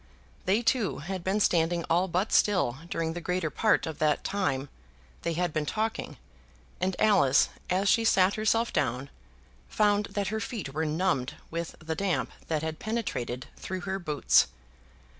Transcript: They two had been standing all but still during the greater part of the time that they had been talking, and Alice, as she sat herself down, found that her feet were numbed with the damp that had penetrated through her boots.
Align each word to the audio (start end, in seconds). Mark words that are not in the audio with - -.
They 0.45 0.63
two 0.63 0.97
had 0.97 1.23
been 1.23 1.39
standing 1.39 1.85
all 1.87 2.07
but 2.07 2.31
still 2.31 2.77
during 2.89 3.13
the 3.13 3.21
greater 3.21 3.51
part 3.51 3.85
of 3.85 3.99
the 3.99 4.17
time 4.23 4.61
that 4.61 4.69
they 5.21 5.33
had 5.33 5.53
been 5.53 5.67
talking, 5.67 6.17
and 6.79 6.95
Alice, 6.97 7.49
as 7.69 7.87
she 7.87 8.03
sat 8.03 8.33
herself 8.33 8.73
down, 8.73 9.11
found 9.69 10.07
that 10.07 10.29
her 10.29 10.39
feet 10.39 10.73
were 10.73 10.85
numbed 10.87 11.35
with 11.51 11.75
the 11.77 11.93
damp 11.93 12.31
that 12.47 12.63
had 12.63 12.79
penetrated 12.79 13.45
through 13.55 13.81
her 13.81 13.99
boots. 13.99 14.47